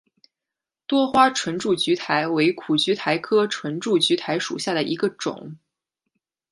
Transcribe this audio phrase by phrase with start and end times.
[0.87, 5.57] 多花唇柱苣苔为苦苣苔科唇柱苣苔属下的一个种。